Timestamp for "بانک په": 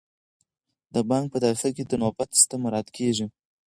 1.09-1.39